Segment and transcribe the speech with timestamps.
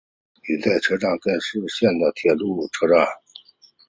[0.41, 3.05] 羽带车站根室本线的铁路车站。